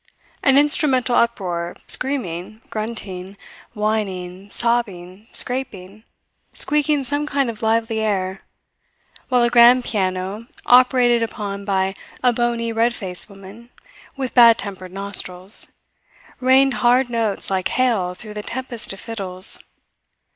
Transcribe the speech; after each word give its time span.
An 0.41 0.57
instrumental 0.57 1.13
uproar, 1.15 1.75
screaming, 1.87 2.63
grunting, 2.71 3.37
whining, 3.75 4.49
sobbing, 4.49 5.27
scraping, 5.31 6.05
squeaking 6.53 7.03
some 7.03 7.27
kind 7.27 7.51
of 7.51 7.61
lively 7.61 7.99
air; 7.99 8.41
while 9.29 9.43
a 9.43 9.49
grand 9.51 9.83
piano, 9.85 10.47
operated 10.65 11.21
upon 11.21 11.65
by 11.65 11.93
a 12.23 12.33
bony, 12.33 12.71
red 12.73 12.95
faced 12.95 13.29
woman 13.29 13.69
with 14.17 14.33
bad 14.33 14.57
tempered 14.57 14.91
nostrils, 14.91 15.73
rained 16.39 16.73
hard 16.81 17.07
notes 17.07 17.51
like 17.51 17.67
hail 17.67 18.15
through 18.15 18.33
the 18.33 18.41
tempest 18.41 18.91
of 18.93 18.99
fiddles. 18.99 19.63